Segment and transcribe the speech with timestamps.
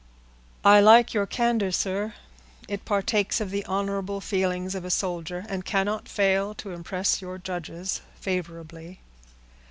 [0.65, 2.15] "I like your candor, sir;
[2.67, 7.37] it partakes of the honorable feelings of a soldier, and cannot fail to impress your
[7.37, 8.99] judges favorably."